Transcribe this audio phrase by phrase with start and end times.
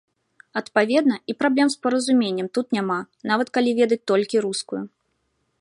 [0.61, 2.99] Адпаведна, і праблем з паразуменнем тут няма,
[3.33, 4.83] нават калі ведаць толькі рускую.